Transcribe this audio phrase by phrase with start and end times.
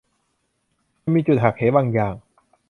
[1.01, 2.15] จะมีจุดหักเหบางอย่าง